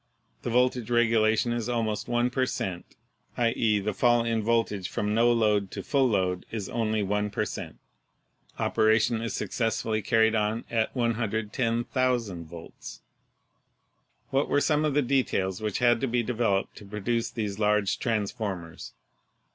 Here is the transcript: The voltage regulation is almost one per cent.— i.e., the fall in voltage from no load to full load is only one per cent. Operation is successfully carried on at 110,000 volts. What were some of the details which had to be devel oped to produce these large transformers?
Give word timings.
The 0.41 0.49
voltage 0.49 0.89
regulation 0.89 1.53
is 1.53 1.69
almost 1.69 2.07
one 2.07 2.31
per 2.31 2.47
cent.— 2.47 2.95
i.e., 3.37 3.79
the 3.79 3.93
fall 3.93 4.25
in 4.25 4.41
voltage 4.41 4.89
from 4.89 5.13
no 5.13 5.31
load 5.31 5.69
to 5.73 5.83
full 5.83 6.07
load 6.09 6.43
is 6.49 6.67
only 6.69 7.03
one 7.03 7.29
per 7.29 7.45
cent. 7.45 7.77
Operation 8.57 9.21
is 9.21 9.35
successfully 9.35 10.01
carried 10.01 10.33
on 10.33 10.65
at 10.71 10.95
110,000 10.95 12.45
volts. 12.47 13.01
What 14.31 14.49
were 14.49 14.59
some 14.59 14.85
of 14.85 14.95
the 14.95 15.03
details 15.03 15.61
which 15.61 15.77
had 15.77 16.01
to 16.01 16.07
be 16.07 16.23
devel 16.23 16.61
oped 16.63 16.75
to 16.77 16.85
produce 16.85 17.29
these 17.29 17.59
large 17.59 17.99
transformers? 17.99 18.93